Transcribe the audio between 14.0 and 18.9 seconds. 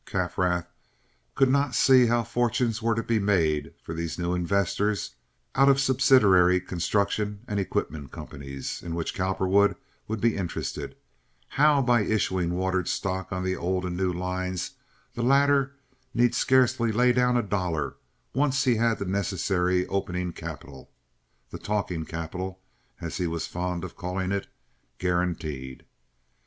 lines the latter need scarcely lay down a dollar once he